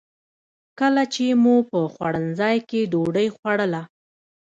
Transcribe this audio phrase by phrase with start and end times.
[0.79, 3.81] کله چې مو په خوړنځای کې ډوډۍ خوړله.